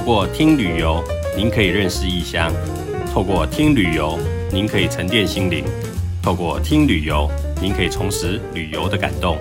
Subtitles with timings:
[0.00, 1.04] 透过听旅游，
[1.36, 2.50] 您可以认识异乡；
[3.12, 4.18] 透过听旅游，
[4.50, 5.62] 您可以沉淀心灵；
[6.22, 7.30] 透过听旅游，
[7.60, 9.36] 您可以重拾旅游的感动。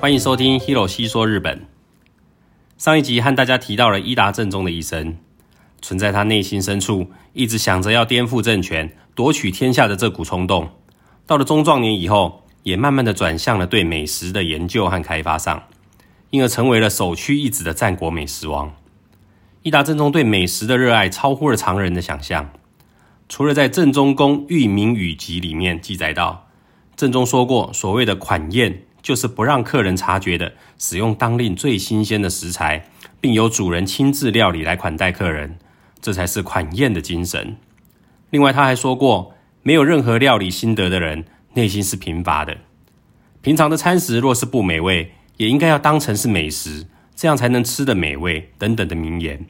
[0.00, 1.66] 欢迎收听 Hero 西说日本。
[2.78, 5.16] 上一集和大家提到了伊达正宗的一生，
[5.80, 10.70] 存在他内心深处一直想着要颠覆政权、夺取天下的这股冲动。
[11.26, 15.60] 到了中壮年以后，也慢慢的转向了对美食的研究和开发上，
[16.30, 18.72] 因而成为了首屈一指的战国美食王。
[19.64, 22.50] 伊达正宗对美食的热爱超乎了常人的想象。
[23.28, 26.48] 除了在《正宗公御名语集》里面记载到，
[26.96, 32.88] 正宗说过，所谓的款宴就是不让客人察觉的使用当令最新鲜的食材，
[33.20, 35.56] 并由主人亲自料理来款待客人，
[36.00, 37.56] 这才是款宴的精神。
[38.30, 41.24] 另外，他还说过，没有任何料理心得的人，
[41.54, 42.58] 内心是贫乏的。
[43.40, 46.88] 平常的餐食若是不美味，也应该要当成是美食。
[47.14, 49.46] 这样才能吃得美味等等的名言。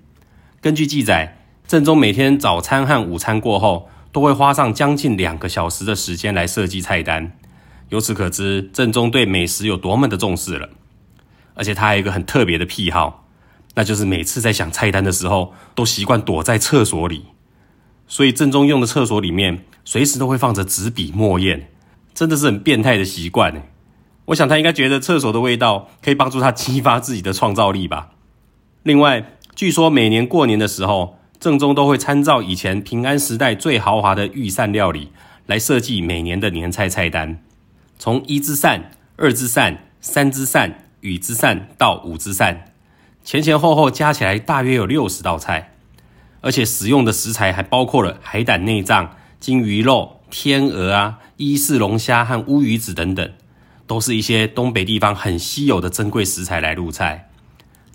[0.63, 7.33] 根据记载，正宗每天早餐和午餐过后，都会花上将近两个小时的时间来设计菜单。
[7.89, 10.69] 由此可知，正宗对美食有多么的重视了。
[11.55, 13.27] 而且他还有一个很特别的癖好，
[13.75, 17.25] 那就是每次在想菜单的时候，都习惯躲在厕所里。
[18.07, 21.63] 所以正宗用的厕所里面，随时都会放着纸笔墨砚，
[22.15, 23.65] 真的是很变态的习惯
[24.27, 28.11] 我想他应该觉得厕所的味道可以帮助他激发自己的创造力吧。
[28.85, 35.13] 另外，据说每年过年的时候，正宗都会参照以前平安时代最豪华的御膳料理
[35.47, 37.43] 来设计每年的年菜菜单，
[37.99, 42.73] 从一之膳、二之膳、三之膳、羽之膳到五之膳，
[43.23, 45.75] 前前后后加起来大约有六十道菜，
[46.41, 53.31] 而且使用的食材还包括了海胆内脏、金鱼肉、天鹅啊、伊势龙虾和乌鱼子等等。
[53.85, 57.29] 都是一些东北地方很稀有的珍贵食材来入菜，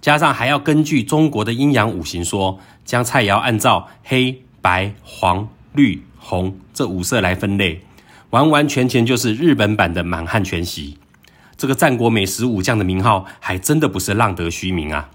[0.08, 7.82] 加上还要根据中国的阴阳五行说，将菜肴按照黑白黄绿红这五色来分类，
[8.30, 10.98] 完完全全就是日本版的满汉全席。
[11.58, 15.10] 这个战国美食武将的名号还真的不是浪得虚名啊！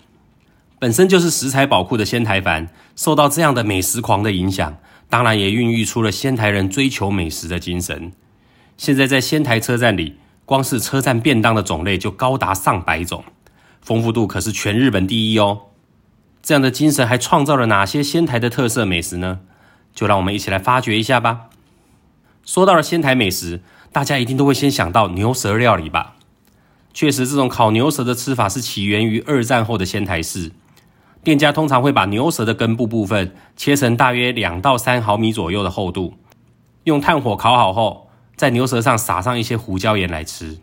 [0.78, 4.76] 本身就是食材宝库的仙台藩，受到这样的美食狂的影响，
[5.08, 8.12] 当然也孕育出了仙台人追求美食的精神。
[8.76, 10.18] 现在在仙台车站里。
[10.44, 13.24] 光是车站便当的种类就高达上百种，
[13.82, 15.62] 丰富度可是全日本第一哦。
[16.42, 19.40] 这样的精神还创造了哪些仙台的特色美食呢？
[19.94, 21.50] 就让我们一起来发掘一下吧。
[22.44, 23.60] 说到了仙台美食，
[23.92, 26.14] 大家一定都会先想到牛舌料理吧？
[26.94, 30.52] 确实，这种烤牛舌的吃法是起源于二战后的仙台市。
[31.22, 36.14] 店家通常会把牛舌的根部部分切成大约两到三毫米左右的厚度，
[36.84, 38.08] 用炭火烤好后。
[38.34, 40.58] 在牛舌上撒上一些胡椒盐来吃，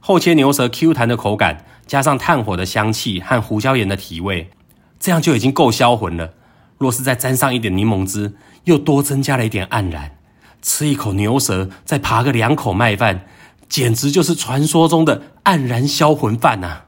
[0.00, 4.50] 厚切牛舌 Q 弹的口感，加上炭火的香气和胡椒盐的提味，
[4.98, 6.34] 这样就已经够销魂了。
[6.78, 8.34] 若是再沾上一点柠檬汁，
[8.64, 10.16] 又多增加了一点黯然，
[10.60, 13.26] 吃一口牛舌，再扒个两口麦饭，
[13.68, 16.82] 简直就是传说中的黯然销魂饭呐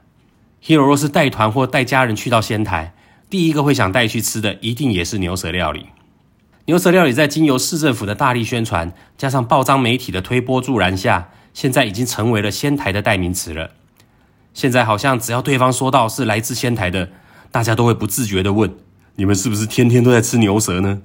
[0.63, 2.93] ！Hero 若是带团或带家人去到仙台，
[3.29, 5.87] 第一个会想带去吃的，一定也是牛舌料理。
[6.65, 13.71] 牛舌料理在经由市政府的大力宣传，加上报章媒体的推波助澜下，现在已经成为了仙台的代名词了。
[14.57, 17.11] 现在好像只要对方说到是来自仙台的，
[17.51, 18.73] 大家都会不自觉的问：
[19.15, 21.03] 你们是不是天天都在吃牛舌呢？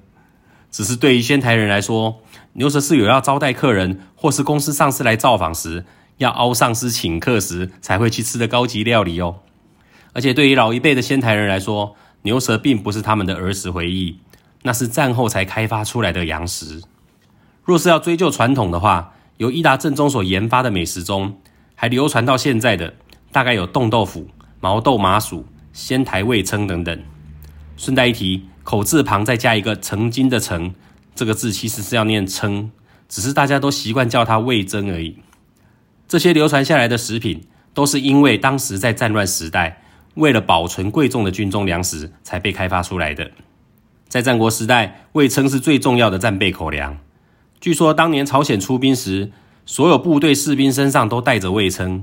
[0.71, 2.23] 只是对于仙台人来说，
[2.55, 5.85] 牛舌是有要招待客人或是公司上司来造访时，
[6.17, 9.41] 要凹上司请客时才会去吃的高级料理哦。
[10.15, 14.19] 而且对于老一辈的仙台人来说，牛舌并不是他们的儿时回忆。
[14.63, 16.81] 那是战后才开发出来的洋食。
[17.63, 21.37] 若是要追究传统的话，由伊达正宗所研发的美食中，
[21.75, 22.95] 还流传到现在的，
[23.33, 24.29] 大概有冻豆腐、
[24.61, 27.03] 毛豆麻薯、仙台味噌等等。
[27.77, 30.75] 顺带一提，口字旁再加一个曾经的曾，
[31.15, 32.71] 这个字其实是要念称，
[33.09, 35.17] 只是大家都习惯叫它味噌而已。
[36.07, 39.83] 这些流传下来的食品，都是因为当时在战乱时代，
[40.15, 43.31] 为了保存贵重的军中粮食，才被开发出来的。
[44.09, 46.99] 在战国时代，味噌是最重要的战备口粮。
[47.59, 49.33] 据说当年朝鲜出兵时，
[49.65, 52.03] 所有部队士兵身上都带着味噌，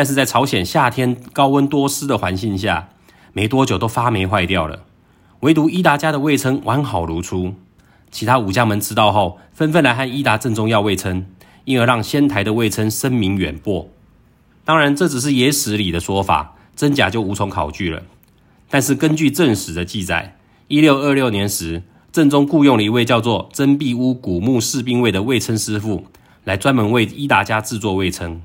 [0.00, 2.88] 但是在朝鲜夏天高温多湿的环境下，
[3.34, 4.84] 没多久都发霉坏掉了。
[5.40, 7.52] 唯独伊达家的味称完好如初。
[8.10, 11.26] 其他武将们知道后，纷纷来和伊达正宗要味称，
[11.66, 13.90] 因而让仙台的味称声名远播。
[14.64, 18.02] 当然，这只是野史里的说法，真假就无从考据了。
[18.70, 20.38] 但是根据正史的记载。
[20.68, 26.06] 一六二六年时，正宗雇佣了一位叫做真壁屋古木士兵卫的味称师傅，
[26.44, 28.40] 来专门为伊达家制作味称。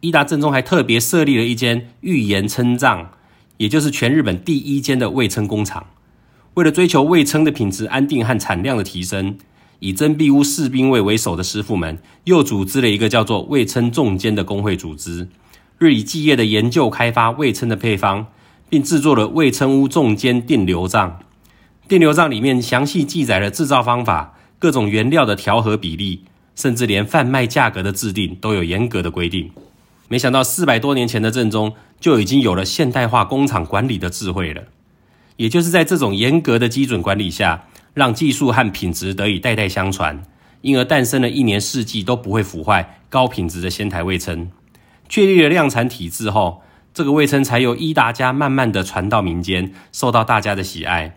[0.00, 3.10] 伊达正宗还特别设立了一间御盐称藏，
[3.56, 5.86] 也就是全日本第一间的味称工厂。
[6.54, 9.36] 为了追求味噌的品质安定和产量的提升，
[9.78, 15.28] 以真壁屋士兵卫为首的师傅们又组织了一个叫做味噌重监的工会组织，
[15.78, 18.26] 日以继夜的研究开发味噌的配方，
[18.68, 21.20] 并制作了味噌屋重监定流账。
[21.88, 26.24] 定流账里面详细记载了制造方法、各种原料的调和比例。
[26.54, 29.50] 甚至连贩卖价格的制定都有严格的规定。
[30.08, 34.62] 没想到四百多年前的正宗就已经有了现代化工厂管理的智慧了。
[35.36, 40.22] 也就是在这种严格的基准管理下，让技术和品质得以代代相传，
[40.62, 44.48] 因而诞生了一年四季都不会腐坏、高品质的仙台味噌。
[45.08, 46.62] 确立了量产体制后，
[46.94, 51.16] 这个味噌才由伊达家慢慢的传到民间，受到大家的喜爱。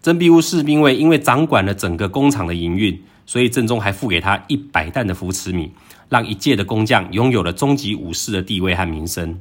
[0.00, 3.02] 真庇屋士兵卫因为掌管了整个工厂的营运。
[3.26, 5.72] 所以正宗还付给他一百担的扶持米，
[6.08, 9.38] 让一届的工匠拥有了中级武士的地位和名声。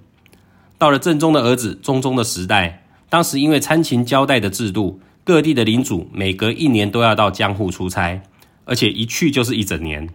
[0.78, 8.22] 到了正宗的儿子中宗的时代，当时因为参勤交代的制度，各地的领主每隔一年都要到江户出差，
[8.66, 10.10] 而且一去就是一整年。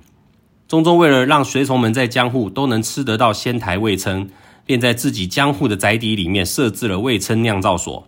[0.68, 4.28] 中宗为了让随从们在江户都能吃得到仙台味噌，
[4.66, 8.06] 便在自己江户的宅邸里面设置了味噌酿造所，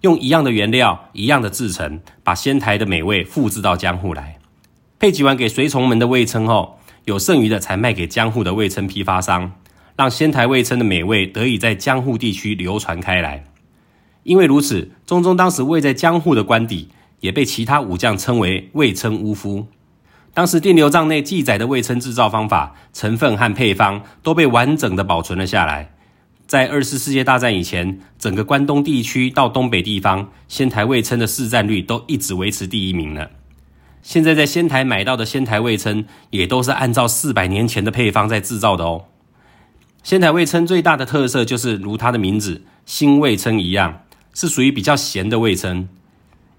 [0.00, 4.36] 用一样的原料、一样的制成，把仙台的美味复制到江户来。
[5.04, 9.52] 配给完给随从们的味噌后，有剩余的才卖给江户的味噌批发商，
[9.96, 13.44] 让仙台味噌的美味得以在江户地区流传开来。
[14.22, 16.88] 因为如此，中宗当时位在江户的官邸，
[17.20, 19.66] 也被其他武将称为味称屋夫。
[20.32, 25.92] 当时电流帐内记载的味称制造方法、成分和配方都被完整的保存了下来。
[26.46, 33.26] 在二次世界大战以前，整个关东地区到东北地方，仙台味噌的市占率都一直维持第一名呢。
[34.04, 39.06] 现在在仙台买到的仙台味噌，也都是按照四百年前的配方在制造的哦。
[40.02, 44.02] 仙台味噌最大的特色就是如它的名字新味噌一样，
[44.34, 45.86] 是属于比较咸的味噌。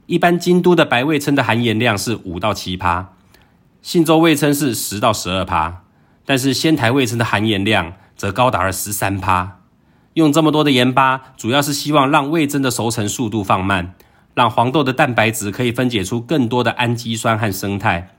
[0.07, 3.13] 一般京都的白味噌的含盐量是五到七趴，
[3.83, 5.83] 信州味噌是十到十二趴，
[6.25, 9.59] 但是仙台味噌的含盐量则高达了十三趴。
[10.15, 13.93] 用这么多的盐巴，主要是希望让味噌的熟成速度放慢。
[14.35, 18.09] 让黄豆的蛋白质可以分解出更多的氨基酸和生态，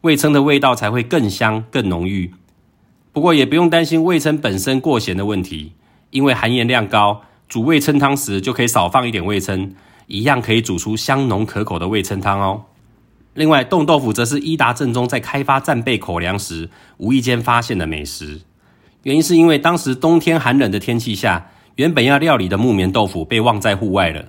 [0.00, 2.32] 味噌的味道才会更香更浓郁。
[3.12, 5.74] 不过也不用担心味噌本身过咸的问题，
[6.10, 9.72] 因为含盐量高，煮味噌汤时就可以少放一点味噌，
[10.06, 12.64] 一样可以煮出香浓可口的味噌汤哦。
[13.34, 18.40] 另外，冻豆腐则是伊达正宗在开发战备口粮时无意间发现的美食，
[19.02, 24.24] 原因是因为当时冬天寒冷的天气下，原本要料理的木棉豆腐被忘在户外了。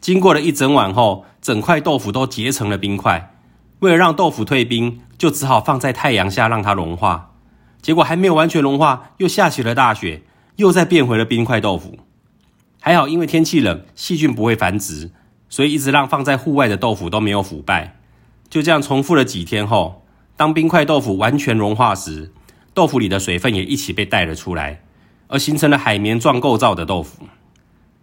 [0.00, 3.34] 经过了一整晚后，整块豆腐都结成了冰块。
[3.80, 7.32] 为了让豆腐退冰，就只好放在太阳下让它融化。
[7.82, 10.22] 结果还没有完全融化，又下起了大雪，
[10.56, 11.98] 又再变回了冰块豆腐。
[12.80, 15.10] 还好，因为天气冷，细菌不会繁殖，
[15.48, 17.98] 所以一直让放在户外的豆腐都没有腐败。
[18.48, 20.04] 就这样重复了几天后，
[20.36, 22.32] 当冰块豆腐完全融化时，
[22.72, 24.82] 豆腐里的水分也一起被带了出来，
[25.28, 27.26] 而形成了海绵状构造的豆腐。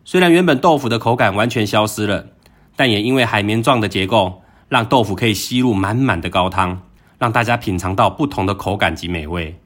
[0.05, 2.27] 虽然原本豆腐的口感完全消失了，
[2.75, 6.81] 但也因为海绵状的结构，让豆腐可以吸入满满的高汤，
[7.17, 9.59] 让大家品尝到不同的口感及美味。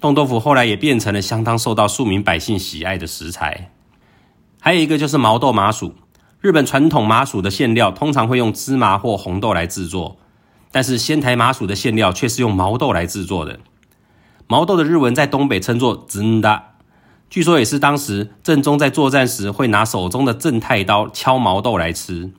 [0.00, 3.70] 冻豆腐后来也变成了相当受到庶民百姓喜爱的食材。
[4.60, 5.94] 还有一个就是毛豆麻薯，
[6.40, 10.18] 日本传统麻薯的馅料通常会用芝麻或红豆来制作，
[10.72, 13.60] 但是仙台麻薯的馅料却是用毛豆来制作的。
[14.48, 16.72] 毛豆的日文在东北称作“n 达”。
[17.28, 22.32] 据说也是当时正宗在作战时会拿手中的正太刀敲毛豆来吃。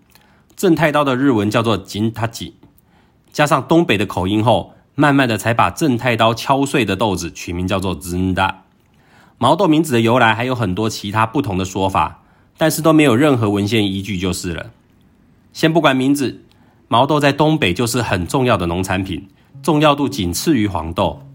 [0.55, 2.55] 正太刀的日文叫做金塔吉，
[3.31, 8.55] 加上东北的口音后，慢慢的才把正太刀敲碎的豆子取名叫做 Zinda。
[9.37, 12.23] 毛豆名字的由来还有很多其他不同的说法，
[12.57, 14.71] 但是都没有任何文献依据就是了。
[15.53, 16.43] 先不管名字，
[16.87, 19.27] 毛豆在东北就是很重要的农产品，
[19.61, 21.26] 重要度仅次于黄豆。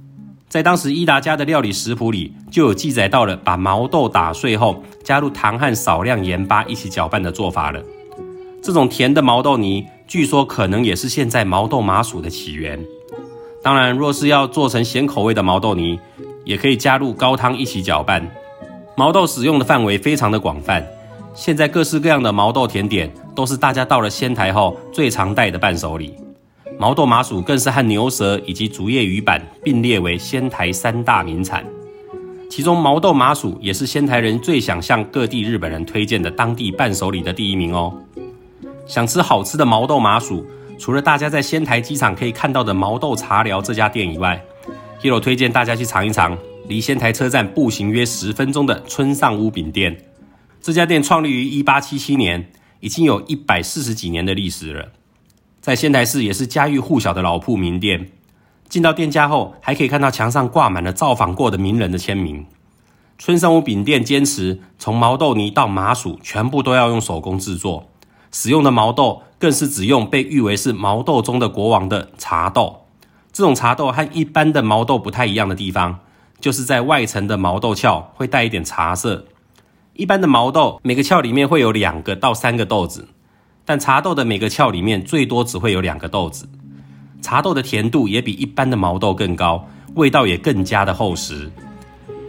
[0.52, 7.80] 在当时伊达家的料理食谱里，就有记载到了把毛豆打碎后，加入糖和少量盐巴一起搅拌的做法了。
[8.62, 12.78] 这种甜的毛豆泥，据说可能也是现在毛豆麻薯的起源。
[13.62, 15.98] 当然，若是要做成咸口味的毛豆泥，
[16.44, 18.30] 也可以加入高汤一起搅拌。
[18.94, 20.86] 毛豆使用的范围非常的广泛，
[21.32, 26.14] 现在各式各样的毛豆甜点，都是大家到了仙台后最常带的伴手礼。
[26.82, 31.64] 毛豆麻薯更是和牛舌以及竹叶鱼板并列为仙台三大名产，
[32.50, 37.96] 其中毛豆麻薯也是仙台人最想向各地日本人推荐的当地伴手礼的第一名哦。
[38.84, 40.44] 想吃好吃的毛豆麻薯，
[40.76, 44.44] 除了大家在仙台机场可以看到的毛豆茶寮这家店以外
[45.00, 46.36] ，Hero 推荐大家去尝一尝
[46.66, 49.96] 离仙台车站步行约十分钟的村上屋饼店。
[50.60, 54.88] 这家店创立于一八七七年，已经有一百四十几年的历史了。
[55.62, 58.10] 在仙台市也是家喻户晓的老铺名店。
[58.68, 62.44] 进到店家后，还可以看到墙上挂满了造访过的名人的签名。
[63.16, 67.88] 春生屋饼店坚持从毛豆泥到麻薯，全部都要用手工制作，
[68.32, 72.86] 使用的毛豆更是只用被誉为是毛豆中的国王的茶豆。
[73.32, 76.00] 这种茶豆和一般的毛豆不太一样的地方，
[76.40, 79.26] 就是在外层的毛豆鞘会带一点茶色。
[79.94, 83.06] 一般的毛豆每个鞘里面会有两个到三个豆子，
[83.72, 86.46] 但茶豆的每个鞘里面最多只会有两个豆子。
[87.22, 91.50] 茶豆的甜度也比一般的毛豆更高，味道也更加的厚实。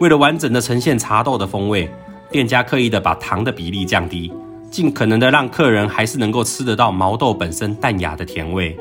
[0.00, 1.86] 为了完整的呈现茶豆的风味，
[2.30, 4.32] 店家刻意的把糖的比例降低，
[4.70, 8.74] 尽可能的让客人还是能够吃得到毛豆本身淡雅的甜味。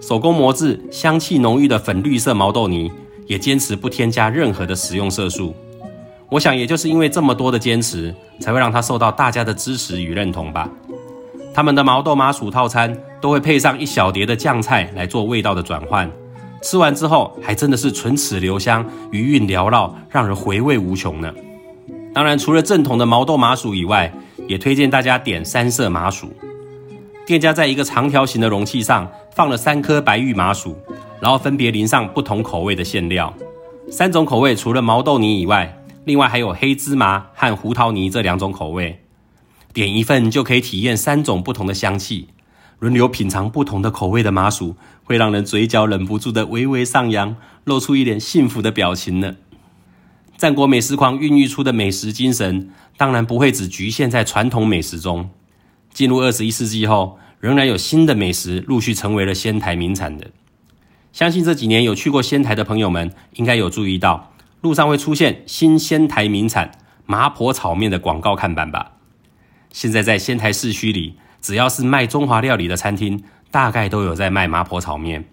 [0.00, 2.90] 手工磨制、香气浓郁的粉绿色毛豆泥，
[3.26, 5.54] 也坚持不添加任何的食用色素。
[6.30, 10.66] 我想，也就是因为这么多的坚持，才会让它受到大家的支持与认同吧。
[11.60, 16.10] 他们的毛豆麻薯套餐都会配上一小碟的酱菜来做味道的转换。
[16.62, 21.30] 吃完之后，还真的是唇齿留香，余韵缭绕，让人回味无穷呢。
[22.14, 24.10] 当然，除了正统的毛豆麻薯以外，
[24.48, 26.32] 也推荐大家点三色麻薯。
[27.26, 30.74] 店家在一个长条形的容器上放了三颗白玉麻薯，
[31.20, 33.30] 然后分别淋上不同口味的馅料。
[33.90, 38.98] 三种口味除了毛豆泥以外，另外还有黑芝麻和胡桃泥这两种口味。
[39.72, 42.28] 点一份就可以体验三种不同的香气。
[42.78, 44.74] 轮流品尝不同的口味的麻薯，
[45.04, 49.36] 会让人嘴角忍不住的微微上扬，露出一脸幸福的表情呢。
[50.38, 55.28] 战国美食狂孕育出的美食精神，当然不会只局限在传统美食中。
[55.92, 60.30] 进入二十一世纪后，仍然有新的美食陆续成为了仙台名产的。
[61.12, 66.70] 相信这几年有去过仙台的朋友们，应该有注意到路上会出现新仙台名产
[67.04, 68.92] 麻婆炒面的广告看板吧？
[69.72, 71.14] 现在在仙台市区里。
[71.42, 75.24] 只要是卖中华料理的餐厅，大概都有在卖麻婆炒面。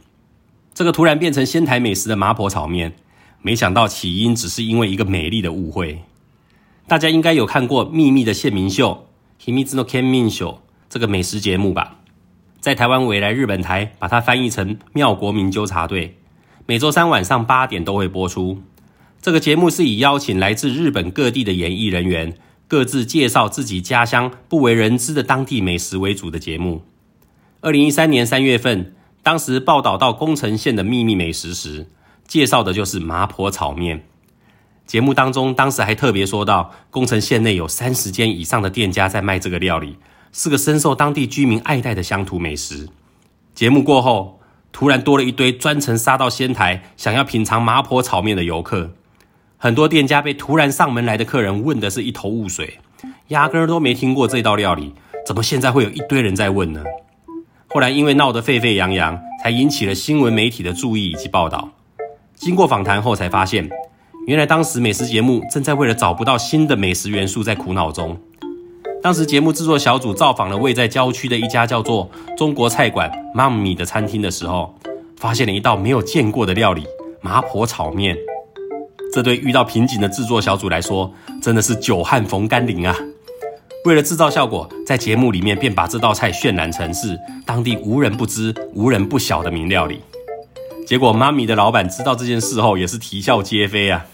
[0.74, 2.94] 这个突然变成仙台美食的麻婆炒面，
[3.42, 6.02] 没想到起因只是因为一个美丽的误会。
[6.88, 9.06] 大家应该有看过《秘密的县民秀》
[9.46, 11.98] （Himizu no Kenmin Show） 这个美食节目吧？
[12.62, 16.08] 在台湾未来日本台把它翻译成《妙国民纠察队》，
[16.66, 18.62] 每周三晚上八点都会播出。
[19.22, 22.34] 这个节目是以邀请来自日本各地的演艺人员。
[22.68, 26.84] 各自介绍自己家乡不为人知的当地美食为主的节目。
[27.62, 28.94] 二零一三年三月份，
[29.24, 31.88] 当时报道到宫城县的秘密美食时，
[32.28, 34.06] 介绍的就是麻婆炒面。
[34.86, 39.98] 节目当中，当时还特别说到，宫城县内有三十间以上的店家在卖这个料理，
[40.32, 42.88] 是个深受当地居民爱戴的乡土美食。
[43.56, 44.40] 节目过后，
[44.72, 48.94] 突然多了一堆专程杀到仙台，想要品尝麻婆炒面的游客。
[49.60, 52.78] 很多店家被突然上门来的客人问的是一头雾水，
[53.30, 54.94] 压根儿都没听过这道料理，
[55.26, 56.84] 怎么现在会有一堆人在问呢？
[57.68, 61.70] 后来因为闹得沸沸扬扬，才引起了新闻媒体的注意以及报道。
[62.36, 63.68] 经过访谈后才发现，
[64.28, 68.16] 原来当时美食节目正在为了找不到新的美食元素在苦恼中。
[69.02, 74.76] 当时节目制作小组造访了位在郊区的一家叫做“中国菜馆妈咪”的餐厅的时候，
[75.18, 76.86] 发现了一道没有见过的料理——
[77.22, 78.16] 麻婆炒面。
[79.14, 81.12] 这对遇到瓶颈的制作小组来说，
[81.42, 82.96] 真的是久旱逢甘霖啊！
[83.86, 90.02] 为了制造效果，在节目里面便把这道菜渲染成是当地无人不知、无人不晓的名料理。
[90.86, 94.06] 结果，妈咪的老板知道这件事后，也是啼笑皆非啊！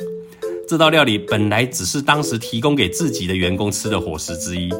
[0.67, 4.73] 这道料理本来只是当时提供给自己的员工吃的伙食之一，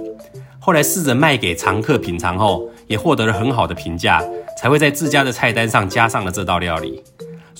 [0.59, 4.23] 后来试着卖给常客品尝后，也获得了很好的评价，
[4.59, 7.03] 才会在自家的菜单上加上了这道料理。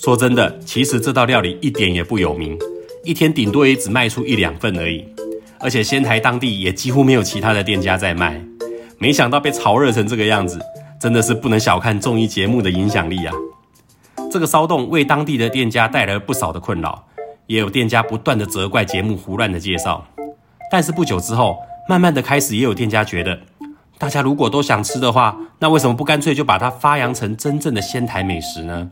[0.04, 2.58] 说真的，其实这道料理一点也不有名，
[3.04, 5.02] 一天顶多也只卖出一两份而已。
[5.58, 8.38] 而且仙台当地也几乎没有其他的店家在卖。
[8.98, 10.60] 没想到被炒热成这个样子，
[11.00, 13.32] 真的是不能小看综艺节目的影响力啊！
[14.30, 17.06] 这个骚动为当地的店家带来了不少的困扰，
[17.46, 20.06] 也有店家不断的责怪节目胡乱的介绍。
[20.70, 21.56] 但是不久之后，
[21.88, 23.40] 慢慢的开始也有店家觉得，
[23.96, 28.90] 大家如果都想吃的话，那为什么不干脆就把它发扬成真正的仙台美食呢？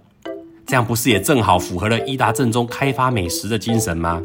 [0.73, 4.23] 这样不是也正好符合了伊达正宗开发美食的精神吗？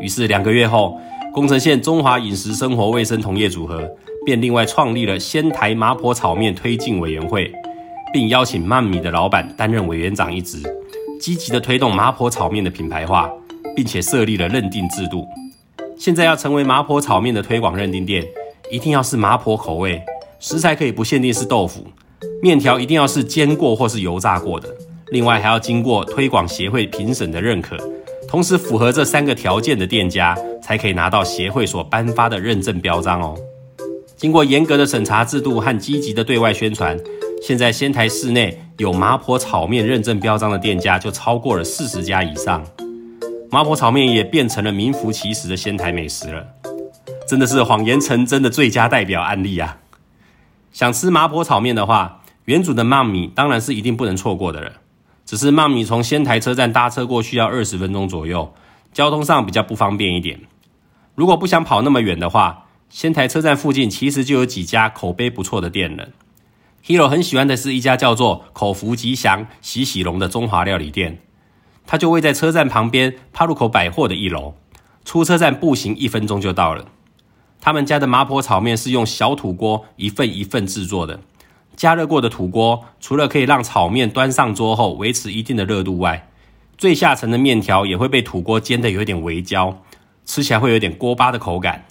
[0.00, 0.98] 于是两个月后，
[1.30, 3.86] 宫城县中华饮食生活卫生同业组合
[4.24, 7.52] 便另外创立了仙台麻婆炒面推进委员会，
[8.14, 10.62] 并邀请曼米的老板担任委员长一职，
[11.20, 13.30] 积极的推动麻婆炒面的品牌化，
[13.76, 15.26] 并且设立了认定制度。
[15.98, 18.24] 现在要成为麻婆炒面的推广认定店，
[18.70, 20.02] 一定要是麻婆口味，
[20.40, 21.84] 食材可以不限定是豆腐，
[22.40, 24.74] 面条一定要是煎过或是油炸过的。
[25.10, 27.76] 另外还要经过推广协会评审的认可，
[28.28, 33.34] 同时符合这三个条件的店家才可以拿到协会所颁发的认证标章哦。
[34.16, 36.98] 经过严格的审查制度和积极的对外宣传，
[37.40, 42.64] 现在仙台市内有麻婆炒面认证标章的店家就超过了四十家以上。
[43.50, 46.46] 麻婆炒面也变成了名副其实的仙台美食了，
[47.26, 49.78] 真的是谎言成真的最佳代表案例啊！
[50.70, 54.72] 想吃麻婆炒面的话，原主的妈咪当然是一定不能错过的了。
[55.28, 58.54] 只是妈咪从仙台车站搭车过去要二十分钟左右，
[58.94, 60.40] 交通上比较不方便一点。
[61.14, 66.08] 如果不想跑那么远的话，仙台车站附近其实就有几家口碑不错的店了。
[66.82, 71.20] Hero 很喜欢的是一家叫做“口福吉祥喜喜龙”的中华料理店，
[71.86, 74.54] 它就位在车站旁边帕路口百货的一楼，
[75.04, 76.86] 出车站步行一分钟就到了。
[77.60, 81.20] 他们家的麻婆炒面是用小土锅一份一份制作的，
[81.78, 86.28] 加热过的土锅除了可以让炒面端上桌后维持一定的热度外，
[86.76, 89.78] 最下层的面条也会被土锅煎得有点微焦，
[90.26, 91.84] 吃起来会有点锅巴的口感。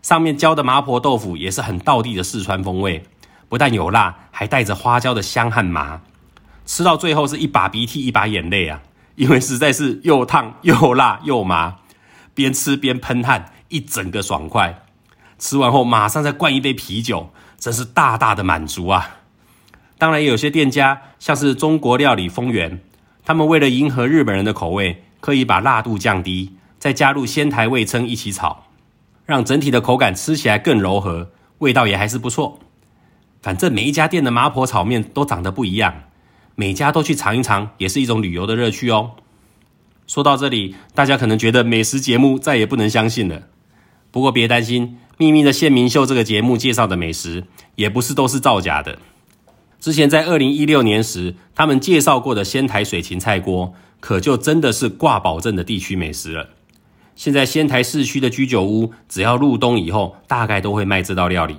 [0.00, 3.04] 上面浇的麻婆豆腐也是很道地的四川风味，
[3.50, 6.00] 不但有辣，还带着花椒的香和麻。
[6.64, 8.80] 吃到最后是一把鼻涕一把眼泪啊，
[9.16, 11.76] 因为实在是又烫又辣又麻，
[12.32, 14.86] 边吃边喷汗，一整个爽快。
[15.38, 19.16] 吃完后马上再灌一杯啤酒，真是大大的满足啊！
[19.98, 22.80] 当然，有些店家像是中国料理丰源，
[23.24, 28.64] 他们为了迎合日本人的口味，刻意把辣度降低，再加入仙台味噌一起炒。
[29.26, 32.60] 让整体的口感吃起来更柔和，味道也还是不错。
[33.42, 36.04] 反正每一家店的麻婆炒面都长得不一样，
[36.54, 39.10] 每家都去尝一尝，也是一种旅游的乐趣哦。
[40.06, 43.42] 说到这里，大家可能觉得美食节目再也不能相信了。
[44.10, 44.86] 不过别担心，
[45.18, 48.98] 《秘密的县民秀》这个节目介绍的美食，也不是都是造假的。
[49.80, 56.48] 之前在二零一六年时，他们介绍过的仙台水芹菜锅，可就真的是挂保证的地区美食了。
[57.14, 61.56] 现在仙台市区的居酒屋，只要入冬以后，大概都会卖这道料理。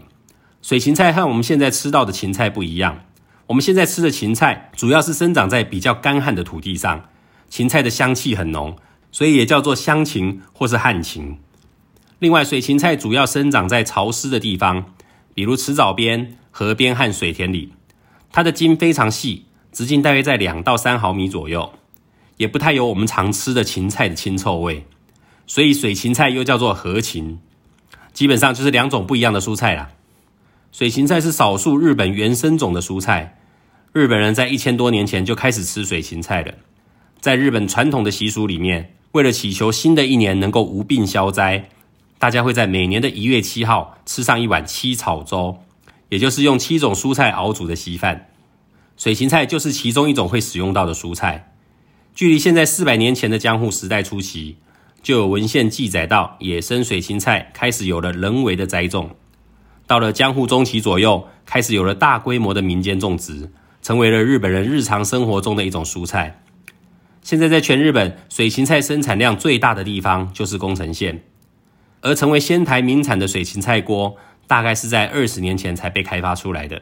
[0.62, 3.06] 水芹菜和我们现在吃到的芹菜不一样，
[3.48, 7.10] 我们现在吃的芹菜主要是生长在比较干旱的土地上，
[7.50, 8.76] 芹菜的香气很浓，
[9.12, 11.38] 所以也叫做香芹或是旱芹。
[12.20, 14.94] 另外，水芹菜主要生长在潮湿的地方，
[15.34, 17.72] 比如池沼边、河边和水田里，
[18.32, 21.74] 它的茎非常细，直径大约在两到三毫米左右，
[22.38, 24.86] 也不太有我们常吃的芹菜的青臭味。
[25.48, 27.40] 所以水芹菜又叫做禾芹，
[28.14, 29.90] 基本上就是两种不一样的蔬菜啦。
[30.72, 33.40] 水芹菜是少数日本原生种的蔬菜，
[33.92, 36.54] 日本人在一千多年前就开始吃水芹菜了。
[37.20, 41.68] 在日本传统的习俗里面，为了祈求新的一年能够无病消灾，
[42.20, 45.58] 大家会在每年的一月七号吃上一碗七草粥，
[46.10, 48.30] 也就是用七种蔬菜熬煮的稀饭。
[48.98, 51.54] 水芹菜就是其中一种会使用到的蔬菜。
[52.14, 54.58] 距离现在四百年前的江户时代初期。
[55.02, 59.12] 就有文献记载到，野生水芹菜开始有了人为的栽种。
[59.88, 63.50] 到了江户中期左右，开始有了大规模的民间种植，
[63.82, 66.44] 成为了日本人日常生活中的一种蔬菜。
[67.22, 71.24] 现在在全日本，水芹菜生产量最大的地方就是宫城县，
[72.02, 74.18] 而成为仙台名产的水芹菜锅，
[74.50, 76.82] 大概是在二十年前才被开发出来的。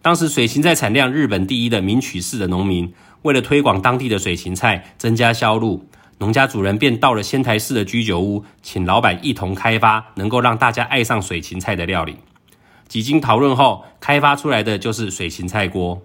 [0.00, 5.88] 当时水芹菜产量日本第一的名取市的农民，为了推广当地的水芹菜，增加销路。
[6.18, 12.16] 农家主人便到了仙台市的居酒屋，请老板一同开发能够让大家爱上水芹菜的料理。
[12.86, 16.00] 几经讨论后，开发出来的就是水芹菜锅。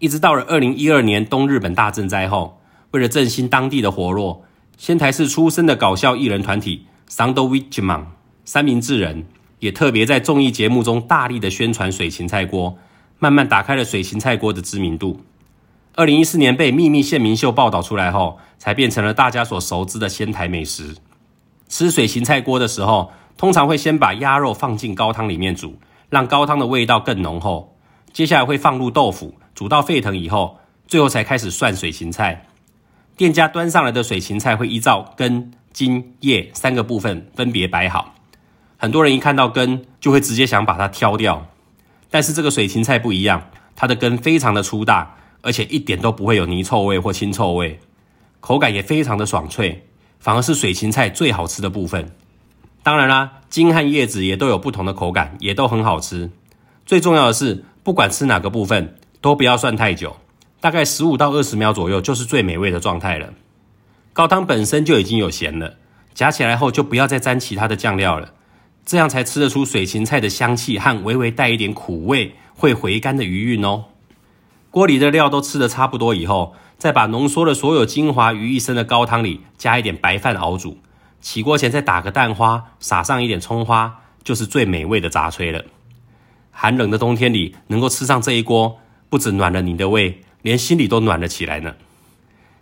[0.00, 4.44] 一直到了二零一二年东日本大震灾后，为了振兴当地的活络，
[4.76, 8.06] 仙台市出身的搞笑艺人团体 Soundwitchman
[8.44, 9.24] 三明治人
[9.58, 12.76] 也特别在综艺节目中大力的宣传水芹菜锅，
[13.18, 15.20] 慢慢打开了水芹菜锅的知名度。
[15.94, 20.94] 二零一四年被《秘密县民秀》报道出来后，才变成了大家所熟知的仙台美食。
[21.68, 25.76] 吃水芹菜锅的时候，通常会先把鸭肉放进高汤里面煮，
[26.08, 27.76] 让高汤的味道更浓厚。
[28.12, 32.46] 接下来会放入豆腐，煮到沸腾以后，最后才开始涮水芹菜。
[33.16, 38.14] 店家端上来的水芹菜会依照根、茎、叶三个部分分别摆好。
[38.78, 41.46] 很多人一看到根，就会直接想把它挑掉。
[42.10, 45.16] 但是这个水芹菜不一样，它的根非常的粗大。
[45.40, 47.78] 而且一点都不会有泥臭味或腥臭味，
[48.40, 49.86] 口感也非常的爽脆，
[50.18, 52.10] 反而是水芹菜最好吃的部分。
[52.82, 56.32] 当然啦，茎和叶子也都有不同的口感，也都很好吃。
[56.84, 60.16] 最重要的是，不管吃哪个部分，都不要涮太久，
[60.60, 63.32] 大概十五到二十秒左右就是最美味的状态了。
[64.12, 65.76] 高汤本身就已经有咸了，
[66.14, 68.34] 夹起来后就不要再沾其他的酱料了，
[68.88, 73.84] 这样才吃得出水芹菜的香气和微微带一点苦味，会回甘的余韵哦。
[74.70, 80.78] 锅里的料都吃得差不多以后，再把浓缩了所有精华于一身的高汤里加一点白饭熬煮。
[81.20, 85.66] 起锅前再打个蛋花，撒上一点葱花，就是最美味的杂炊了。
[86.50, 88.78] 寒冷的冬天里，能够吃上这一锅，
[89.10, 91.74] 不止暖了你的胃，连心里都暖了起来呢。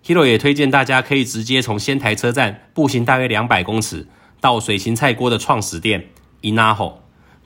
[0.04, 4.08] Hero 也推荐大家可以直接从仙台车站步行大约两百公尺，
[4.40, 6.10] 到水芹菜锅的创始店
[6.42, 6.94] Inaho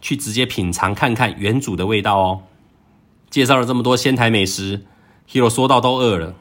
[0.00, 2.40] 去直接品尝看看原主的味道哦。
[3.30, 4.84] 介绍了这么多仙台美食
[5.30, 6.34] ，Hero 说到都饿了。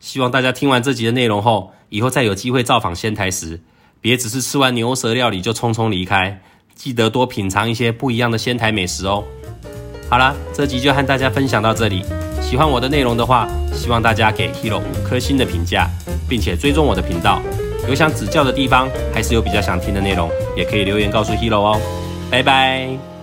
[0.00, 3.60] 希望大家听完这集的内容后，以后再有机会造访仙台时，
[4.00, 6.40] 别只是吃完牛舌料理就匆匆离开，
[6.74, 9.24] 记得多品尝一些不一样的仙台美食哦。
[10.08, 12.02] 好了，这集就和大家分享到这里。
[12.40, 15.88] 喜欢我的内容的话，希望大家给 Hero 五颗星的评价，
[16.28, 17.42] 并且追踪我的频道。
[17.88, 21.80] 有想指教的地方，还是有比较想听的内容，也可以留言告诉 Hero 哦。
[22.30, 23.17] 拜拜。